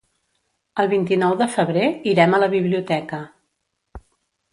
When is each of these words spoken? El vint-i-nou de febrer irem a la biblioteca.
El 0.83 0.87
vint-i-nou 0.93 1.35
de 1.41 1.47
febrer 1.55 1.83
irem 2.13 2.33
a 2.33 2.39
la 2.45 2.47
biblioteca. 2.55 3.21